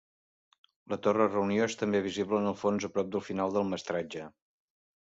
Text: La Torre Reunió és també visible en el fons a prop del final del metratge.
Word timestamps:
La 0.93 0.97
Torre 1.07 1.27
Reunió 1.27 1.69
és 1.73 1.77
també 1.83 2.03
visible 2.07 2.41
en 2.45 2.51
el 2.55 2.59
fons 2.65 2.91
a 2.91 2.93
prop 2.97 3.13
del 3.15 3.27
final 3.31 3.57
del 3.59 3.71
metratge. 3.77 4.29